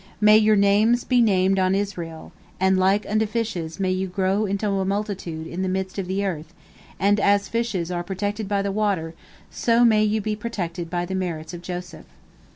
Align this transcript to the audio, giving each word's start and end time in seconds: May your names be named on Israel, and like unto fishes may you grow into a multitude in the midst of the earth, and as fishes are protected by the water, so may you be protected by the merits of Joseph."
May 0.19 0.39
your 0.39 0.55
names 0.55 1.03
be 1.03 1.21
named 1.21 1.59
on 1.59 1.75
Israel, 1.75 2.31
and 2.59 2.75
like 2.79 3.05
unto 3.07 3.27
fishes 3.27 3.79
may 3.79 3.91
you 3.91 4.07
grow 4.07 4.47
into 4.47 4.67
a 4.67 4.83
multitude 4.83 5.45
in 5.45 5.61
the 5.61 5.69
midst 5.69 5.99
of 5.99 6.07
the 6.07 6.25
earth, 6.25 6.55
and 6.99 7.19
as 7.19 7.47
fishes 7.47 7.91
are 7.91 8.03
protected 8.03 8.47
by 8.47 8.63
the 8.63 8.71
water, 8.71 9.13
so 9.51 9.85
may 9.85 10.03
you 10.03 10.19
be 10.19 10.35
protected 10.35 10.89
by 10.89 11.05
the 11.05 11.13
merits 11.13 11.53
of 11.53 11.61
Joseph." 11.61 12.05